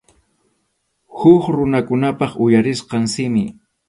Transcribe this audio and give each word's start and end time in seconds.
Huk 1.19 1.49
runakunapa 1.55 2.31
uyarisqan 2.47 3.05
simi. 3.15 3.45